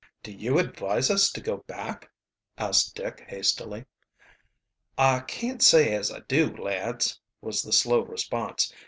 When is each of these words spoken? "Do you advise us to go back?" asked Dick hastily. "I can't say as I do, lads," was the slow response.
"Do 0.23 0.31
you 0.31 0.57
advise 0.57 1.11
us 1.11 1.31
to 1.31 1.39
go 1.39 1.57
back?" 1.57 2.09
asked 2.57 2.95
Dick 2.95 3.23
hastily. 3.27 3.85
"I 4.97 5.19
can't 5.19 5.61
say 5.61 5.93
as 5.93 6.11
I 6.11 6.21
do, 6.21 6.55
lads," 6.57 7.19
was 7.39 7.61
the 7.61 7.71
slow 7.71 7.99
response. 7.99 8.73